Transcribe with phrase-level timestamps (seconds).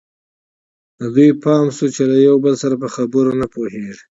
[0.99, 4.03] د دوی پام شول چې له یو بل سره په خبرو نه پوهېږي.